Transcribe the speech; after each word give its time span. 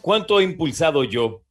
¿Cuánto 0.00 0.40
he 0.40 0.42
impulsado 0.42 1.04
yo, 1.04 1.44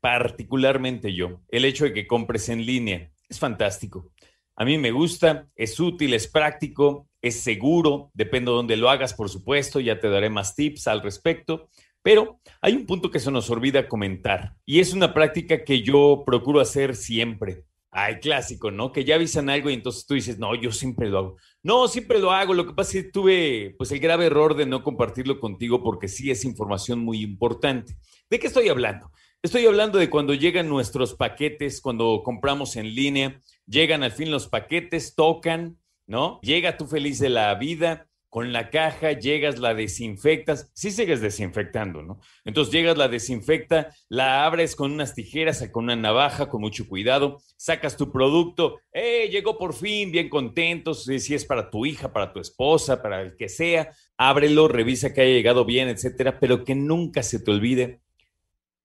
particularmente 0.00 1.14
yo, 1.14 1.40
el 1.46 1.66
hecho 1.66 1.84
de 1.84 1.92
que 1.92 2.08
compres 2.08 2.48
en 2.48 2.66
línea? 2.66 3.12
Es 3.28 3.38
fantástico. 3.38 4.10
A 4.56 4.64
mí 4.64 4.76
me 4.76 4.90
gusta, 4.90 5.46
es 5.54 5.78
útil, 5.78 6.14
es 6.14 6.26
práctico, 6.26 7.06
es 7.22 7.38
seguro, 7.38 8.10
depende 8.12 8.50
de 8.50 8.56
dónde 8.56 8.76
lo 8.76 8.90
hagas, 8.90 9.14
por 9.14 9.28
supuesto, 9.28 9.78
ya 9.78 10.00
te 10.00 10.10
daré 10.10 10.30
más 10.30 10.56
tips 10.56 10.88
al 10.88 11.00
respecto. 11.00 11.68
Pero 12.02 12.40
hay 12.60 12.74
un 12.74 12.86
punto 12.86 13.08
que 13.08 13.20
se 13.20 13.30
nos 13.30 13.48
olvida 13.50 13.86
comentar 13.86 14.56
y 14.66 14.80
es 14.80 14.92
una 14.92 15.14
práctica 15.14 15.62
que 15.62 15.82
yo 15.82 16.24
procuro 16.26 16.58
hacer 16.58 16.96
siempre. 16.96 17.66
Ay, 17.92 18.20
clásico, 18.20 18.70
¿no? 18.70 18.92
Que 18.92 19.04
ya 19.04 19.16
avisan 19.16 19.50
algo 19.50 19.68
y 19.68 19.74
entonces 19.74 20.06
tú 20.06 20.14
dices, 20.14 20.38
no, 20.38 20.54
yo 20.54 20.70
siempre 20.70 21.08
lo 21.08 21.18
hago. 21.18 21.36
No, 21.62 21.88
siempre 21.88 22.20
lo 22.20 22.30
hago. 22.30 22.54
Lo 22.54 22.66
que 22.66 22.74
pasa 22.74 22.98
es 22.98 23.04
que 23.04 23.10
tuve 23.10 23.74
pues 23.78 23.90
el 23.90 23.98
grave 23.98 24.26
error 24.26 24.54
de 24.54 24.66
no 24.66 24.84
compartirlo 24.84 25.40
contigo 25.40 25.82
porque 25.82 26.06
sí 26.06 26.30
es 26.30 26.44
información 26.44 27.00
muy 27.00 27.20
importante. 27.20 27.96
¿De 28.28 28.38
qué 28.38 28.46
estoy 28.46 28.68
hablando? 28.68 29.10
Estoy 29.42 29.66
hablando 29.66 29.98
de 29.98 30.10
cuando 30.10 30.34
llegan 30.34 30.68
nuestros 30.68 31.14
paquetes, 31.14 31.80
cuando 31.80 32.22
compramos 32.22 32.76
en 32.76 32.94
línea, 32.94 33.40
llegan 33.66 34.02
al 34.02 34.12
fin 34.12 34.30
los 34.30 34.48
paquetes, 34.48 35.14
tocan, 35.14 35.78
¿no? 36.06 36.38
Llega 36.42 36.76
tú 36.76 36.86
feliz 36.86 37.18
de 37.18 37.30
la 37.30 37.54
vida 37.54 38.09
con 38.30 38.52
la 38.52 38.70
caja, 38.70 39.12
llegas, 39.12 39.58
la 39.58 39.74
desinfectas, 39.74 40.70
sí 40.72 40.92
sigues 40.92 41.20
desinfectando, 41.20 42.00
¿no? 42.00 42.20
Entonces 42.44 42.72
llegas, 42.72 42.96
la 42.96 43.08
desinfecta, 43.08 43.92
la 44.08 44.46
abres 44.46 44.76
con 44.76 44.92
unas 44.92 45.16
tijeras, 45.16 45.68
con 45.72 45.84
una 45.84 45.96
navaja, 45.96 46.48
con 46.48 46.60
mucho 46.60 46.88
cuidado, 46.88 47.42
sacas 47.56 47.96
tu 47.96 48.12
producto, 48.12 48.78
¡eh! 48.92 49.28
Llegó 49.30 49.58
por 49.58 49.74
fin, 49.74 50.12
bien 50.12 50.28
contentos, 50.28 51.04
si 51.04 51.34
es 51.34 51.44
para 51.44 51.70
tu 51.70 51.84
hija, 51.84 52.12
para 52.12 52.32
tu 52.32 52.38
esposa, 52.38 53.02
para 53.02 53.20
el 53.20 53.36
que 53.36 53.48
sea, 53.48 53.92
ábrelo, 54.16 54.68
revisa 54.68 55.12
que 55.12 55.22
haya 55.22 55.34
llegado 55.34 55.64
bien, 55.64 55.88
etcétera, 55.88 56.38
pero 56.38 56.64
que 56.64 56.76
nunca 56.76 57.24
se 57.24 57.40
te 57.40 57.50
olvide 57.50 58.00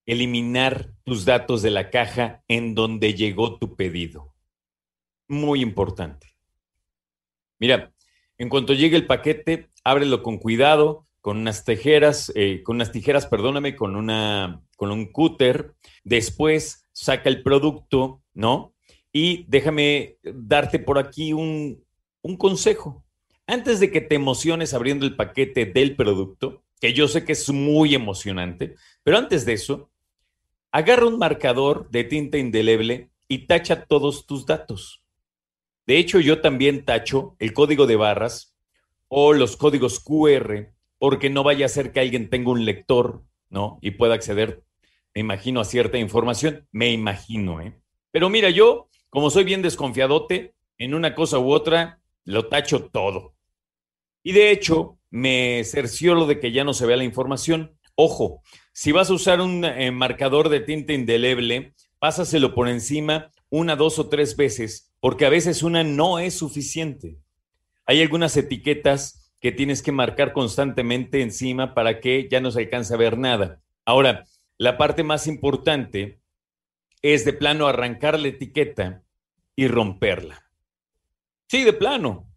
eliminar 0.06 0.90
tus 1.04 1.24
datos 1.24 1.62
de 1.62 1.70
la 1.70 1.90
caja 1.90 2.42
en 2.48 2.74
donde 2.74 3.14
llegó 3.14 3.58
tu 3.58 3.76
pedido. 3.76 4.34
Muy 5.28 5.60
importante. 5.60 6.34
Mira, 7.58 7.92
en 8.38 8.48
cuanto 8.48 8.74
llegue 8.74 8.96
el 8.96 9.06
paquete, 9.06 9.68
ábrelo 9.84 10.22
con 10.22 10.38
cuidado, 10.38 11.06
con 11.20 11.38
unas 11.38 11.64
tijeras, 11.64 12.30
eh, 12.34 12.62
con 12.62 12.76
unas 12.76 12.92
tijeras, 12.92 13.26
perdóname, 13.26 13.74
con 13.74 13.96
una, 13.96 14.62
con 14.76 14.90
un 14.92 15.06
cúter. 15.10 15.74
Después 16.04 16.86
saca 16.92 17.28
el 17.28 17.42
producto, 17.42 18.22
¿no? 18.32 18.74
Y 19.12 19.44
déjame 19.48 20.18
darte 20.22 20.78
por 20.78 20.98
aquí 20.98 21.32
un, 21.32 21.82
un 22.22 22.36
consejo. 22.36 23.04
Antes 23.46 23.80
de 23.80 23.90
que 23.90 24.00
te 24.00 24.14
emociones 24.14 24.74
abriendo 24.74 25.06
el 25.06 25.16
paquete 25.16 25.66
del 25.66 25.96
producto, 25.96 26.62
que 26.80 26.92
yo 26.92 27.08
sé 27.08 27.24
que 27.24 27.32
es 27.32 27.50
muy 27.50 27.94
emocionante, 27.94 28.76
pero 29.02 29.18
antes 29.18 29.46
de 29.46 29.54
eso, 29.54 29.90
agarra 30.70 31.06
un 31.06 31.18
marcador 31.18 31.88
de 31.90 32.04
tinta 32.04 32.38
indeleble 32.38 33.10
y 33.28 33.46
tacha 33.46 33.84
todos 33.86 34.26
tus 34.26 34.46
datos. 34.46 35.02
De 35.86 35.98
hecho, 35.98 36.18
yo 36.18 36.40
también 36.40 36.84
tacho 36.84 37.36
el 37.38 37.52
código 37.52 37.86
de 37.86 37.96
barras 37.96 38.56
o 39.08 39.32
los 39.32 39.56
códigos 39.56 40.00
QR, 40.00 40.72
porque 40.98 41.30
no 41.30 41.44
vaya 41.44 41.66
a 41.66 41.70
ser 41.70 41.92
que 41.92 42.00
alguien 42.00 42.28
tenga 42.28 42.50
un 42.50 42.64
lector, 42.64 43.22
¿no? 43.50 43.78
Y 43.80 43.92
pueda 43.92 44.14
acceder, 44.14 44.64
me 45.14 45.20
imagino, 45.20 45.60
a 45.60 45.64
cierta 45.64 45.98
información. 45.98 46.66
Me 46.72 46.90
imagino, 46.90 47.60
¿eh? 47.60 47.78
Pero 48.10 48.28
mira, 48.30 48.50
yo, 48.50 48.88
como 49.10 49.30
soy 49.30 49.44
bien 49.44 49.62
desconfiadote, 49.62 50.54
en 50.78 50.94
una 50.94 51.14
cosa 51.14 51.38
u 51.38 51.50
otra, 51.50 52.00
lo 52.24 52.48
tacho 52.48 52.86
todo. 52.86 53.34
Y 54.22 54.32
de 54.32 54.50
hecho, 54.50 54.98
me 55.10 55.62
cercioro 55.64 56.26
de 56.26 56.40
que 56.40 56.50
ya 56.50 56.64
no 56.64 56.74
se 56.74 56.86
vea 56.86 56.96
la 56.96 57.04
información. 57.04 57.78
Ojo, 57.94 58.42
si 58.72 58.90
vas 58.90 59.08
a 59.08 59.14
usar 59.14 59.40
un 59.40 59.64
eh, 59.64 59.90
marcador 59.92 60.48
de 60.48 60.60
tinta 60.60 60.92
indeleble, 60.92 61.74
pásaselo 61.98 62.54
por 62.54 62.68
encima 62.68 63.30
una, 63.48 63.76
dos 63.76 63.98
o 63.98 64.08
tres 64.08 64.36
veces, 64.36 64.92
porque 65.00 65.26
a 65.26 65.30
veces 65.30 65.62
una 65.62 65.84
no 65.84 66.18
es 66.18 66.34
suficiente. 66.34 67.18
Hay 67.84 68.02
algunas 68.02 68.36
etiquetas 68.36 69.32
que 69.40 69.52
tienes 69.52 69.82
que 69.82 69.92
marcar 69.92 70.32
constantemente 70.32 71.22
encima 71.22 71.74
para 71.74 72.00
que 72.00 72.28
ya 72.30 72.40
no 72.40 72.50
se 72.50 72.60
alcance 72.60 72.94
a 72.94 72.96
ver 72.96 73.18
nada. 73.18 73.62
Ahora, 73.84 74.24
la 74.58 74.78
parte 74.78 75.02
más 75.02 75.26
importante 75.26 76.20
es 77.02 77.24
de 77.24 77.32
plano 77.32 77.66
arrancar 77.66 78.18
la 78.18 78.28
etiqueta 78.28 79.04
y 79.54 79.68
romperla. 79.68 80.42
Sí, 81.48 81.62
de 81.62 81.72
plano. 81.72 82.28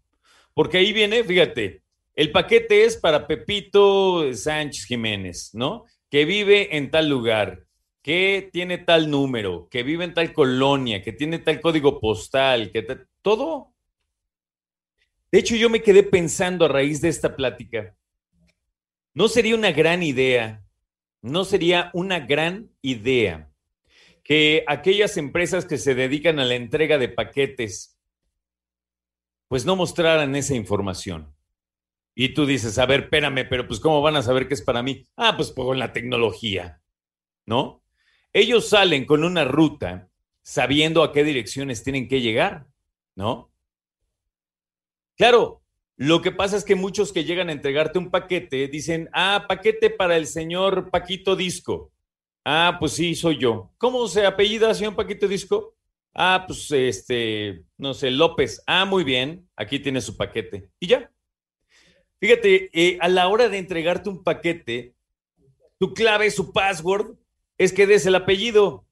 Porque 0.53 0.77
ahí 0.77 0.93
viene, 0.93 1.23
fíjate, 1.23 1.83
el 2.15 2.31
paquete 2.31 2.83
es 2.83 2.97
para 2.97 3.25
Pepito 3.25 4.33
Sánchez 4.33 4.85
Jiménez, 4.85 5.51
¿no? 5.53 5.85
Que 6.09 6.25
vive 6.25 6.75
en 6.75 6.91
tal 6.91 7.09
lugar 7.09 7.65
que 8.09 8.49
tiene 8.51 8.79
tal 8.79 9.11
número, 9.11 9.69
que 9.69 9.83
vive 9.83 10.03
en 10.03 10.15
tal 10.15 10.33
colonia, 10.33 11.03
que 11.03 11.13
tiene 11.13 11.37
tal 11.37 11.61
código 11.61 11.99
postal, 11.99 12.71
que 12.71 12.81
todo. 13.21 13.75
De 15.31 15.37
hecho, 15.37 15.55
yo 15.55 15.69
me 15.69 15.83
quedé 15.83 16.01
pensando 16.01 16.65
a 16.65 16.69
raíz 16.69 17.01
de 17.01 17.09
esta 17.09 17.35
plática, 17.35 17.95
¿no 19.13 19.27
sería 19.27 19.53
una 19.53 19.71
gran 19.71 20.01
idea, 20.01 20.65
no 21.21 21.45
sería 21.45 21.91
una 21.93 22.19
gran 22.19 22.71
idea 22.81 23.51
que 24.23 24.63
aquellas 24.65 25.15
empresas 25.17 25.65
que 25.65 25.77
se 25.77 25.93
dedican 25.93 26.39
a 26.39 26.45
la 26.45 26.55
entrega 26.55 26.97
de 26.97 27.09
paquetes, 27.09 27.95
pues 29.47 29.67
no 29.67 29.75
mostraran 29.75 30.35
esa 30.35 30.55
información? 30.55 31.35
Y 32.15 32.33
tú 32.33 32.47
dices, 32.47 32.79
a 32.79 32.87
ver, 32.87 33.01
espérame, 33.01 33.47
pero 33.47 33.67
pues 33.67 33.79
¿cómo 33.79 34.01
van 34.01 34.15
a 34.15 34.23
saber 34.23 34.47
que 34.47 34.55
es 34.55 34.63
para 34.63 34.81
mí? 34.81 35.05
Ah, 35.15 35.35
pues 35.37 35.51
con 35.51 35.77
la 35.77 35.93
tecnología, 35.93 36.81
¿no? 37.45 37.78
Ellos 38.33 38.69
salen 38.69 39.05
con 39.05 39.23
una 39.23 39.45
ruta 39.45 40.09
sabiendo 40.41 41.03
a 41.03 41.11
qué 41.11 41.23
direcciones 41.23 41.83
tienen 41.83 42.07
que 42.07 42.21
llegar, 42.21 42.67
¿no? 43.15 43.51
Claro, 45.15 45.61
lo 45.95 46.21
que 46.21 46.31
pasa 46.31 46.55
es 46.55 46.63
que 46.63 46.75
muchos 46.75 47.11
que 47.11 47.25
llegan 47.25 47.49
a 47.49 47.51
entregarte 47.51 47.99
un 47.99 48.09
paquete 48.09 48.67
dicen, 48.67 49.09
ah, 49.11 49.45
paquete 49.47 49.89
para 49.89 50.15
el 50.15 50.27
señor 50.27 50.89
Paquito 50.91 51.35
Disco. 51.35 51.91
Ah, 52.45 52.77
pues 52.79 52.93
sí, 52.93 53.15
soy 53.15 53.37
yo. 53.37 53.71
¿Cómo 53.77 54.07
se 54.07 54.25
apellida, 54.25 54.73
señor 54.73 54.95
Paquito 54.95 55.27
Disco? 55.27 55.75
Ah, 56.13 56.45
pues 56.47 56.71
este, 56.71 57.65
no 57.77 57.93
sé, 57.93 58.11
López. 58.11 58.63
Ah, 58.65 58.85
muy 58.85 59.03
bien, 59.03 59.47
aquí 59.55 59.79
tiene 59.79 59.99
su 59.99 60.15
paquete. 60.15 60.69
Y 60.79 60.87
ya. 60.87 61.11
Fíjate, 62.19 62.69
eh, 62.73 62.97
a 63.01 63.07
la 63.07 63.27
hora 63.27 63.49
de 63.49 63.57
entregarte 63.57 64.09
un 64.09 64.23
paquete, 64.23 64.95
tu 65.77 65.93
clave, 65.93 66.31
su 66.31 66.51
password, 66.51 67.15
es 67.59 67.73
que 67.73 67.85
des 67.85 68.07
el 68.07 68.15
apellido. 68.15 68.85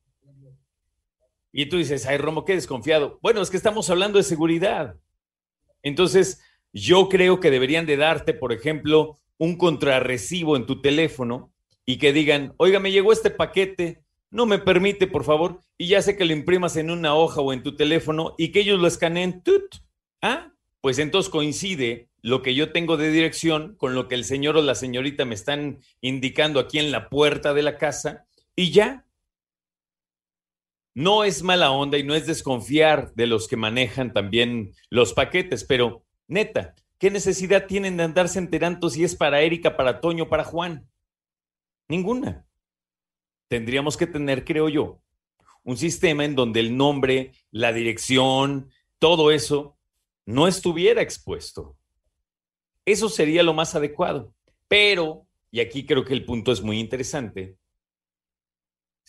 Y 1.52 1.68
tú 1.68 1.78
dices, 1.78 2.06
ay, 2.06 2.18
Romo, 2.18 2.46
qué 2.46 2.54
desconfiado. 2.54 3.18
Bueno, 3.24 3.42
es 3.42 3.50
que 3.50 3.58
estamos 3.58 3.90
hablando 3.90 4.20
de 4.20 4.24
seguridad. 4.24 4.98
Entonces, 5.82 6.42
yo 6.74 7.10
creo 7.10 7.40
que 7.40 7.50
deberían 7.50 7.86
de 7.88 7.98
darte, 7.98 8.34
por 8.34 8.52
ejemplo, 8.54 9.18
un 9.38 9.58
contrarrecibo 9.58 10.56
en 10.58 10.66
tu 10.66 10.82
teléfono 10.82 11.52
y 11.86 11.98
que 11.98 12.12
digan, 12.12 12.54
oiga, 12.58 12.80
me 12.80 12.92
llegó 12.92 13.14
este 13.14 13.32
paquete, 13.32 14.04
no 14.30 14.46
me 14.46 14.60
permite, 14.60 15.08
por 15.08 15.24
favor, 15.24 15.62
y 15.78 15.88
ya 15.88 16.02
sé 16.02 16.18
que 16.18 16.26
lo 16.26 16.34
imprimas 16.34 16.76
en 16.76 16.92
una 16.92 17.16
hoja 17.16 17.40
o 17.40 17.54
en 17.54 17.64
tu 17.64 17.76
teléfono 17.76 18.36
y 18.38 18.52
que 18.52 18.60
ellos 18.60 18.80
lo 18.80 18.88
escaneen. 18.88 19.42
Ah, 20.22 20.52
pues 20.82 21.00
entonces 21.00 21.32
coincide 21.32 22.10
lo 22.22 22.42
que 22.42 22.54
yo 22.54 22.74
tengo 22.74 22.98
de 22.98 23.12
dirección 23.12 23.76
con 23.78 23.96
lo 23.96 24.10
que 24.10 24.16
el 24.16 24.26
señor 24.26 24.58
o 24.58 24.62
la 24.62 24.76
señorita 24.76 25.24
me 25.24 25.36
están 25.36 25.80
indicando 26.02 26.60
aquí 26.60 26.80
en 26.80 26.92
la 26.92 27.08
puerta 27.08 27.54
de 27.54 27.62
la 27.62 27.78
casa 27.78 28.28
y 28.57 28.72
ya. 28.72 29.06
No 30.94 31.23
es 31.23 31.44
mala 31.44 31.72
onda 31.72 31.97
y 32.00 32.03
no 32.03 32.16
es 32.16 32.25
desconfiar 32.25 33.13
de 33.13 33.28
los 33.28 33.47
que 33.47 33.56
manejan 33.56 34.12
también 34.12 34.73
los 34.89 35.13
paquetes, 35.13 35.63
pero 35.63 36.04
neta, 36.27 36.74
¿qué 36.98 37.12
necesidad 37.12 37.68
tienen 37.68 37.98
de 37.98 38.04
andarse 38.04 38.39
enterando 38.39 38.89
si 38.89 39.04
es 39.04 39.15
para 39.15 39.42
Erika, 39.42 39.77
para 39.77 40.01
Toño, 40.01 40.27
para 40.27 40.44
Juan? 40.44 40.89
Ninguna. 41.88 42.48
Tendríamos 43.48 43.95
que 43.95 44.07
tener, 44.07 44.44
creo 44.44 44.69
yo, 44.69 45.00
un 45.63 45.77
sistema 45.77 46.25
en 46.25 46.33
donde 46.33 46.60
el 46.60 46.75
nombre, 46.75 47.33
la 47.51 47.71
dirección, 47.71 48.71
todo 48.98 49.30
eso 49.30 49.77
no 50.25 50.48
estuviera 50.48 51.03
expuesto. 51.03 51.77
Eso 52.86 53.07
sería 53.07 53.44
lo 53.44 53.53
más 53.53 53.75
adecuado. 53.75 54.33
Pero, 54.68 55.27
y 55.51 55.60
aquí 55.60 55.86
creo 55.86 56.03
que 56.03 56.13
el 56.13 56.25
punto 56.25 56.51
es 56.51 56.63
muy 56.63 56.80
interesante, 56.80 57.56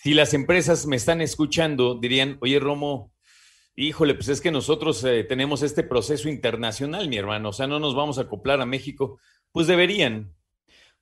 si 0.00 0.14
las 0.14 0.32
empresas 0.32 0.86
me 0.86 0.94
están 0.94 1.20
escuchando, 1.20 1.96
dirían, 1.96 2.38
oye, 2.40 2.60
Romo, 2.60 3.12
híjole, 3.74 4.14
pues 4.14 4.28
es 4.28 4.40
que 4.40 4.52
nosotros 4.52 5.02
eh, 5.02 5.24
tenemos 5.24 5.64
este 5.64 5.82
proceso 5.82 6.28
internacional, 6.28 7.08
mi 7.08 7.16
hermano, 7.16 7.48
o 7.48 7.52
sea, 7.52 7.66
no 7.66 7.80
nos 7.80 7.96
vamos 7.96 8.16
a 8.16 8.22
acoplar 8.22 8.60
a 8.60 8.66
México. 8.66 9.18
Pues 9.50 9.66
deberían, 9.66 10.32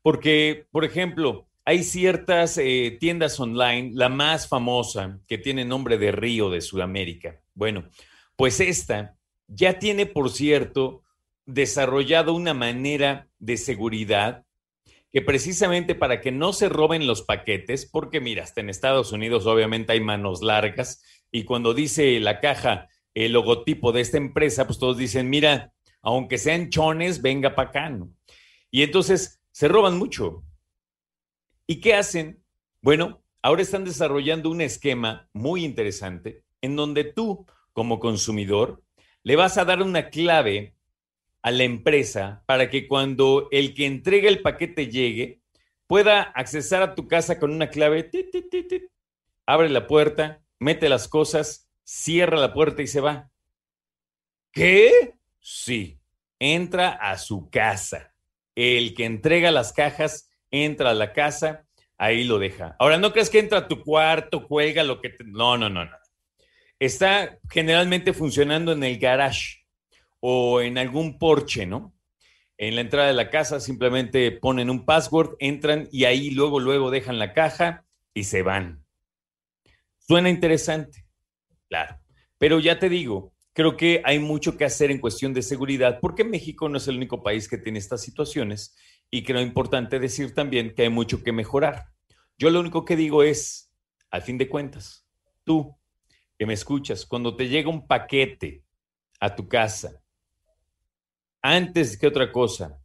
porque, 0.01 0.67
por 0.71 0.87
ejemplo, 0.87 1.47
hay 1.67 1.85
ciertas 1.85 2.57
eh, 2.57 2.97
tiendas 2.99 3.39
online, 3.39 3.91
la 3.93 4.09
más 4.09 4.49
famosa, 4.49 5.21
que 5.29 5.37
tiene 5.37 5.67
nombre 5.67 5.99
de 5.99 6.13
Río 6.13 6.49
de 6.49 6.63
Sudamérica. 6.63 7.43
Bueno, 7.53 7.91
pues 8.35 8.61
esta 8.61 9.19
ya 9.47 9.79
tiene, 9.79 10.07
por 10.07 10.31
cierto, 10.31 11.03
desarrollado 11.45 12.33
una 12.33 12.55
manera 12.55 13.29
de 13.41 13.59
seguridad 13.59 14.46
que 15.17 15.23
precisamente 15.23 15.95
para 15.95 16.21
que 16.21 16.31
no 16.31 16.53
se 16.53 16.69
roben 16.69 17.07
los 17.07 17.23
paquetes, 17.23 17.87
porque 17.87 18.21
mira, 18.21 18.43
hasta 18.43 18.61
en 18.61 18.69
Estados 18.69 19.13
Unidos 19.13 19.47
obviamente 19.47 19.93
hay 19.93 20.01
manos 20.01 20.43
largas 20.43 21.03
y 21.33 21.45
cuando 21.45 21.73
dice 21.73 22.21
la 22.21 22.39
caja 22.39 22.91
el 23.15 23.33
logotipo 23.33 23.93
de 23.93 24.03
esta 24.03 24.19
empresa, 24.19 24.67
pues 24.67 24.79
todos 24.79 24.99
dicen, 24.99 25.31
mira, 25.31 25.73
aunque 26.03 26.37
sean 26.37 26.69
chones, 26.69 27.23
venga 27.23 27.55
para 27.55 27.71
acá. 27.71 27.99
Y 28.71 28.83
entonces 28.83 29.41
se 29.53 29.69
roban 29.69 29.97
mucho. 29.97 30.45
¿Y 31.67 31.81
qué 31.81 31.95
hacen? 31.95 32.45
Bueno, 32.83 33.25
ahora 33.41 33.63
están 33.63 33.87
desarrollando 33.87 34.51
un 34.51 34.61
esquema 34.61 35.31
muy 35.33 35.65
interesante 35.65 36.45
en 36.61 36.77
donde 36.77 37.05
tú, 37.05 37.47
como 37.73 38.01
consumidor, 38.01 38.83
le 39.23 39.35
vas 39.35 39.57
a 39.57 39.65
dar 39.65 39.81
una 39.81 40.11
clave 40.11 40.76
a 41.47 41.53
la 41.53 41.63
empresa 41.63 42.43
para 42.47 42.69
que 42.71 42.89
cuando 42.89 43.47
el 43.53 43.73
que 43.73 43.87
entrega 43.87 44.29
el 44.29 44.43
paquete 44.43 44.89
llegue, 44.89 45.43
pueda 45.87 46.21
accesar 46.21 46.83
a 46.83 46.97
tu 46.97 47.07
casa 47.07 47.39
con 47.39 47.53
una 47.53 47.71
clave, 47.71 48.11
abre 49.47 49.69
la 49.69 49.87
puerta, 49.87 50.43
mete 50.59 50.89
las 50.89 51.07
cosas, 51.07 51.71
cierra 51.85 52.37
la 52.37 52.53
puerta 52.53 52.83
y 52.83 52.89
se 52.89 53.01
va. 53.01 53.31
¿Qué? 54.51 55.15
Sí, 55.39 56.01
entra 56.41 56.89
a 56.89 57.17
su 57.17 57.49
casa. 57.49 58.13
El 58.57 58.97
que 58.97 59.05
entrega 59.05 59.53
las 59.53 59.73
cajas 59.73 60.29
entra 60.51 60.91
a 60.91 60.95
la 60.95 61.13
casa, 61.13 61.65
ahí 61.97 62.25
lo 62.25 62.41
deja. 62.41 62.75
Ahora, 62.81 62.99
no 62.99 63.13
crees 63.13 63.31
que 63.31 63.39
entra 63.39 63.59
a 63.59 63.69
tu 63.69 63.85
cuarto, 63.85 64.49
cuelga 64.49 64.83
lo 64.83 65.01
que... 65.01 65.11
Te... 65.11 65.23
No, 65.23 65.57
no, 65.57 65.69
no, 65.69 65.85
no. 65.85 65.97
Está 66.81 67.39
generalmente 67.49 68.13
funcionando 68.13 68.73
en 68.73 68.83
el 68.83 68.99
garage 68.99 69.66
o 70.21 70.61
en 70.61 70.79
algún 70.79 71.19
porche, 71.19 71.67
¿no? 71.67 71.95
En 72.59 72.75
la 72.75 72.81
entrada 72.81 73.09
de 73.09 73.15
la 73.15 73.31
casa 73.31 73.61
simplemente 73.61 74.33
ponen 74.33 74.71
un 74.71 74.85
password, 74.87 75.37
entran 75.41 75.89
y 75.93 76.05
ahí 76.05 76.31
luego, 76.31 76.59
luego 76.59 76.91
dejan 76.91 77.19
la 77.19 77.35
caja 77.35 77.85
y 78.15 78.25
se 78.25 78.43
van. 78.43 78.85
Suena 79.99 80.31
interesante, 80.31 81.05
claro. 81.69 82.01
Pero 82.39 82.61
ya 82.61 82.79
te 82.79 82.89
digo, 82.89 83.35
creo 83.53 83.77
que 83.77 84.03
hay 84.05 84.19
mucho 84.19 84.57
que 84.57 84.65
hacer 84.65 84.91
en 84.91 85.01
cuestión 85.01 85.35
de 85.35 85.43
seguridad, 85.43 85.99
porque 86.01 86.25
México 86.25 86.69
no 86.69 86.79
es 86.79 86.89
el 86.89 86.97
único 86.97 87.23
país 87.23 87.49
que 87.49 87.59
tiene 87.59 87.79
estas 87.79 88.03
situaciones 88.03 88.75
y 89.11 89.23
creo 89.23 89.41
importante 89.41 89.99
decir 89.99 90.35
también 90.35 90.75
que 90.75 90.83
hay 90.83 90.91
mucho 90.91 91.23
que 91.23 91.33
mejorar. 91.33 91.87
Yo 92.39 92.51
lo 92.51 92.61
único 92.61 92.85
que 92.85 92.97
digo 92.97 93.23
es, 93.23 93.73
al 94.11 94.23
fin 94.23 94.39
de 94.39 94.49
cuentas, 94.49 95.07
tú 95.45 95.77
que 96.39 96.47
me 96.47 96.55
escuchas, 96.55 97.07
cuando 97.07 97.35
te 97.35 97.49
llega 97.49 97.71
un 97.71 97.87
paquete 97.87 98.63
a 99.21 99.35
tu 99.35 99.49
casa 99.49 100.03
antes 101.55 101.97
que 101.97 102.09
otra 102.09 102.33
cosa, 102.33 102.81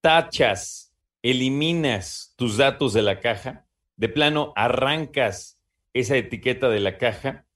tachas, 0.00 0.94
eliminas 1.20 2.32
tus 2.36 2.56
datos 2.56 2.94
de 2.94 3.02
la 3.02 3.20
caja, 3.20 3.66
de 3.96 4.08
plano 4.08 4.52
arrancas 4.56 5.62
esa 5.92 6.16
etiqueta 6.16 6.70
de 6.70 6.80
la 6.80 6.96
caja. 6.96 7.46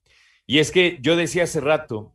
Y 0.46 0.58
es 0.58 0.70
que 0.70 0.98
yo 1.00 1.16
decía 1.16 1.44
hace 1.44 1.60
rato 1.60 2.14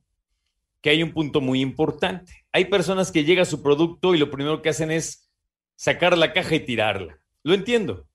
que 0.82 0.92
hay 0.92 1.02
un 1.02 1.14
punto 1.14 1.42
muy 1.42 1.62
importante. 1.62 2.46
Hay 2.52 2.66
personas 2.66 3.12
que 3.12 3.24
llega 3.24 3.44
su 3.46 3.64
producto 3.64 4.14
y 4.14 4.20
lo 4.20 4.30
primero 4.30 4.62
que 4.62 4.70
hacen 4.70 4.92
es 4.92 5.32
sacar 5.76 6.18
la 6.18 6.34
caja 6.34 6.56
y 6.56 6.60
tirarla. 6.60 7.20
Lo 7.44 7.56
entiendo. 7.56 8.08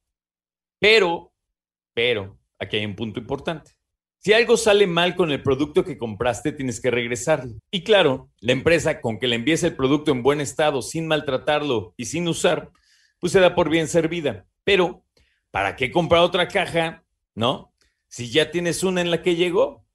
Pero, 0.78 1.34
pero, 1.94 2.38
aquí 2.60 2.76
hay 2.76 2.86
un 2.86 2.94
punto 2.94 3.18
importante. 3.18 3.75
Si 4.26 4.32
algo 4.32 4.56
sale 4.56 4.88
mal 4.88 5.14
con 5.14 5.30
el 5.30 5.40
producto 5.40 5.84
que 5.84 5.98
compraste, 5.98 6.50
tienes 6.50 6.80
que 6.80 6.90
regresarlo. 6.90 7.60
Y 7.70 7.84
claro, 7.84 8.28
la 8.40 8.50
empresa 8.50 9.00
con 9.00 9.20
que 9.20 9.28
le 9.28 9.36
envíes 9.36 9.62
el 9.62 9.76
producto 9.76 10.10
en 10.10 10.24
buen 10.24 10.40
estado, 10.40 10.82
sin 10.82 11.06
maltratarlo 11.06 11.94
y 11.96 12.06
sin 12.06 12.26
usar, 12.26 12.72
pues 13.20 13.32
se 13.32 13.38
da 13.38 13.54
por 13.54 13.70
bien 13.70 13.86
servida. 13.86 14.44
Pero, 14.64 15.04
¿para 15.52 15.76
qué 15.76 15.92
comprar 15.92 16.22
otra 16.22 16.48
caja? 16.48 17.04
¿No? 17.36 17.72
Si 18.08 18.28
ya 18.28 18.50
tienes 18.50 18.82
una 18.82 19.00
en 19.00 19.12
la 19.12 19.22
que 19.22 19.36
llegó. 19.36 19.86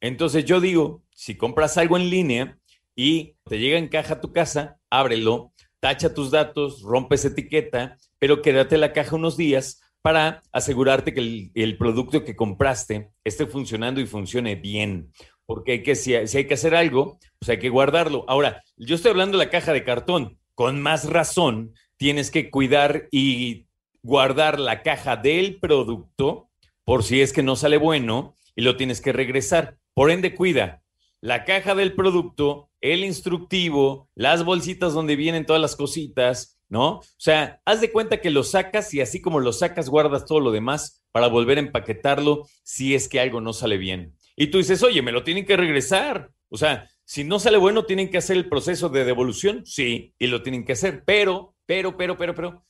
Entonces 0.00 0.44
yo 0.44 0.60
digo, 0.60 1.04
si 1.14 1.36
compras 1.36 1.78
algo 1.78 1.96
en 1.96 2.10
línea 2.10 2.58
y 2.96 3.36
te 3.44 3.60
llega 3.60 3.78
en 3.78 3.86
caja 3.86 4.14
a 4.14 4.20
tu 4.20 4.32
casa, 4.32 4.80
ábrelo, 4.90 5.52
tacha 5.78 6.12
tus 6.12 6.32
datos, 6.32 6.82
rompes 6.82 7.24
etiqueta, 7.24 7.96
pero 8.18 8.42
quédate 8.42 8.76
la 8.76 8.92
caja 8.92 9.14
unos 9.14 9.36
días 9.36 9.80
para 10.02 10.42
asegurarte 10.52 11.12
que 11.12 11.50
el, 11.54 11.78
producto 11.78 12.24
que 12.24 12.36
compraste 12.36 13.10
esté 13.24 13.46
funcionando 13.46 14.00
y 14.00 14.06
funcione 14.06 14.54
bien. 14.54 15.12
Porque 15.46 15.72
hay 15.72 15.82
que, 15.82 15.94
si, 15.94 16.14
hay 16.14 16.46
que 16.46 16.54
hacer 16.54 16.74
algo, 16.74 17.18
pues 17.38 17.48
hay 17.48 17.58
que 17.58 17.70
guardarlo. 17.70 18.24
Ahora, 18.28 18.62
yo 18.76 18.94
estoy 18.94 19.10
hablando 19.10 19.38
de 19.38 19.44
la 19.44 19.50
caja 19.50 19.72
de 19.72 19.84
cartón. 19.84 20.38
Con 20.54 20.80
más 20.80 21.08
razón, 21.08 21.74
tienes 21.96 22.30
que 22.30 22.50
cuidar 22.50 23.08
y 23.10 23.66
guardar 24.02 24.60
la 24.60 24.82
caja 24.82 25.16
del 25.16 25.58
producto 25.58 26.50
por 26.84 27.04
si 27.04 27.20
es 27.20 27.32
que 27.32 27.42
no 27.42 27.56
sale 27.56 27.76
bueno 27.76 28.34
y 28.56 28.62
lo 28.62 28.76
tienes 28.76 29.00
que 29.00 29.12
regresar. 29.12 29.78
Por 29.94 30.10
ende, 30.10 30.34
cuida 30.34 30.82
la 31.20 31.44
caja 31.44 31.74
del 31.74 31.94
producto, 31.94 32.70
el 32.80 33.04
instructivo, 33.04 34.08
las 34.14 34.44
bolsitas 34.44 34.92
donde 34.92 35.16
vienen 35.16 35.46
todas 35.46 35.60
las 35.60 35.76
cositas, 35.76 36.57
¿no? 36.68 36.98
O 36.98 37.04
sea, 37.16 37.60
haz 37.64 37.80
de 37.80 37.92
cuenta 37.92 38.20
que 38.20 38.30
lo 38.30 38.42
sacas 38.42 38.92
y 38.94 39.00
así 39.00 39.20
como 39.20 39.40
lo 39.40 39.52
sacas, 39.52 39.88
guardas 39.88 40.26
todo 40.26 40.40
lo 40.40 40.50
demás 40.50 41.02
para 41.12 41.28
volver 41.28 41.58
a 41.58 41.62
empaquetarlo 41.62 42.46
si 42.62 42.94
es 42.94 43.08
que 43.08 43.20
algo 43.20 43.40
no 43.40 43.52
sale 43.52 43.78
bien. 43.78 44.14
Y 44.36 44.48
tú 44.48 44.58
dices, 44.58 44.82
oye, 44.82 45.02
me 45.02 45.12
lo 45.12 45.24
tienen 45.24 45.46
que 45.46 45.56
regresar. 45.56 46.30
O 46.48 46.56
sea, 46.56 46.88
si 47.04 47.24
no 47.24 47.38
sale 47.38 47.58
bueno, 47.58 47.84
tienen 47.86 48.10
que 48.10 48.18
hacer 48.18 48.36
el 48.36 48.48
proceso 48.48 48.88
de 48.88 49.04
devolución. 49.04 49.64
Sí, 49.64 50.14
y 50.18 50.26
lo 50.26 50.42
tienen 50.42 50.64
que 50.64 50.72
hacer. 50.72 51.04
Pero, 51.04 51.56
pero, 51.66 51.96
pero, 51.96 52.16
pero, 52.16 52.34
pero, 52.34 52.64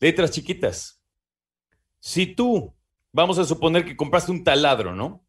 letras 0.00 0.32
chiquitas. 0.32 1.00
Si 2.00 2.26
tú, 2.26 2.74
vamos 3.12 3.38
a 3.38 3.44
suponer 3.44 3.84
que 3.84 3.96
compraste 3.96 4.30
un 4.30 4.44
taladro, 4.44 4.94
¿no? 4.94 5.24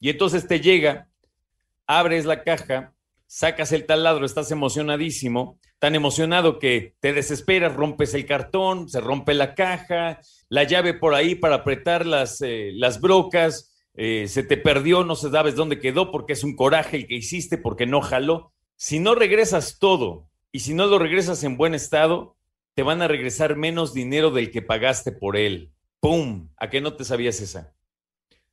Y 0.00 0.10
entonces 0.10 0.46
te 0.46 0.60
llega, 0.60 1.10
abres 1.86 2.24
la 2.24 2.42
caja, 2.42 2.94
sacas 3.26 3.72
el 3.72 3.86
taladro, 3.86 4.26
estás 4.26 4.50
emocionadísimo, 4.50 5.58
tan 5.78 5.94
emocionado 5.94 6.58
que 6.58 6.94
te 7.00 7.12
desesperas, 7.12 7.74
rompes 7.74 8.14
el 8.14 8.26
cartón, 8.26 8.88
se 8.88 9.00
rompe 9.00 9.34
la 9.34 9.54
caja, 9.54 10.20
la 10.48 10.64
llave 10.64 10.94
por 10.94 11.14
ahí 11.14 11.34
para 11.34 11.56
apretar 11.56 12.06
las, 12.06 12.40
eh, 12.42 12.70
las 12.74 13.00
brocas, 13.00 13.74
eh, 13.94 14.26
se 14.28 14.42
te 14.42 14.56
perdió, 14.56 15.04
no 15.04 15.14
sabes 15.14 15.54
dónde 15.54 15.78
quedó 15.78 16.10
porque 16.10 16.32
es 16.32 16.44
un 16.44 16.56
coraje 16.56 16.96
el 16.96 17.06
que 17.06 17.16
hiciste, 17.16 17.58
porque 17.58 17.86
no 17.86 18.00
jaló. 18.00 18.52
Si 18.76 18.98
no 18.98 19.14
regresas 19.14 19.78
todo 19.78 20.28
y 20.50 20.60
si 20.60 20.74
no 20.74 20.86
lo 20.86 20.98
regresas 20.98 21.44
en 21.44 21.56
buen 21.56 21.74
estado, 21.74 22.36
te 22.74 22.82
van 22.82 23.02
a 23.02 23.08
regresar 23.08 23.56
menos 23.56 23.94
dinero 23.94 24.30
del 24.30 24.50
que 24.50 24.62
pagaste 24.62 25.12
por 25.12 25.36
él. 25.36 25.72
¡Pum! 26.00 26.50
¿A 26.56 26.70
qué 26.70 26.80
no 26.80 26.94
te 26.94 27.04
sabías 27.04 27.40
esa? 27.40 27.72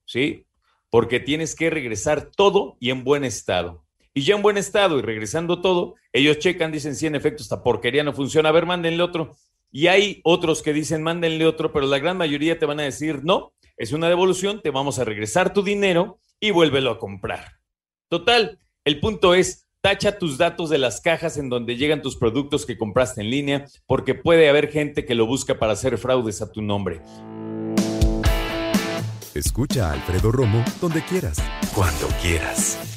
¿Sí? 0.06 0.46
Porque 0.90 1.20
tienes 1.20 1.56
que 1.56 1.70
regresar 1.70 2.30
todo 2.30 2.78
y 2.80 2.92
en 2.92 3.04
buen 3.04 3.24
estado 3.24 3.84
y 4.13 4.24
ya 4.24 4.36
en 4.36 4.41
buen 4.41 4.58
estado 4.58 5.00
y 5.00 5.01
regresando 5.01 5.62
todo, 5.62 5.96
ellos 6.12 6.39
checan, 6.39 6.72
dicen, 6.72 6.96
sí, 6.96 7.08
en 7.08 7.15
efecto, 7.15 7.41
esta 7.41 7.63
porquería 7.63 8.03
no 8.03 8.13
funciona, 8.13 8.50
a 8.50 8.51
ver, 8.51 8.65
mándenle 8.65 9.01
otro. 9.01 9.36
Y 9.72 9.88
hay 9.88 10.20
otros 10.24 10.62
que 10.62 10.74
dicen, 10.74 11.01
mándenle 11.01 11.46
otro, 11.46 11.72
pero 11.72 11.88
la 11.88 12.00
gran 12.00 12.18
mayoría 12.18 12.60
te 12.60 12.65
van 12.65 12.82
a 12.82 12.84
decir, 12.84 13.24
no, 13.24 13.53
es 13.77 13.94
una 13.94 14.10
devolución, 14.10 14.62
te 14.62 14.70
vamos 14.70 15.00
a 15.00 15.06
regresar 15.06 15.53
tu 15.53 15.63
dinero 15.63 16.20
y 16.41 16.51
vuélvelo 16.51 16.91
a 16.91 17.00
comprar. 17.00 17.53
Total, 18.10 18.60
el 18.84 19.00
punto 19.00 19.34
es, 19.34 19.70
tacha 19.80 20.18
tus 20.18 20.38
datos 20.38 20.70
de 20.70 20.77
las 20.77 21.00
cajas 21.00 21.38
en 21.38 21.50
donde 21.50 21.77
llegan 21.77 22.01
tus 22.01 22.18
productos 22.18 22.65
que 22.65 22.77
compraste 22.77 23.22
en 23.22 23.30
línea, 23.30 23.65
porque 23.86 24.13
puede 24.13 24.50
haber 24.50 24.70
gente 24.70 25.06
que 25.06 25.15
lo 25.15 25.25
busca 25.25 25.58
para 25.58 25.74
hacer 25.74 25.98
fraudes 25.98 26.41
a 26.41 26.51
tu 26.51 26.62
nombre. 26.62 27.01
Escucha 29.34 29.89
a 29.89 29.94
Alfredo 29.94 30.34
Romo 30.34 30.65
donde 30.82 31.01
quieras, 31.06 31.38
cuando 31.74 32.08
quieras. 32.22 32.91